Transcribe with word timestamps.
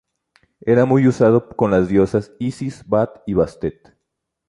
Era 0.61 0.85
muy 0.85 1.07
usado 1.07 1.47
con 1.47 1.69
las 1.69 1.87
diosas 1.87 2.31
Isis, 2.39 2.83
Bat 2.87 3.19
y 3.27 3.35
Bastet. 3.35 3.95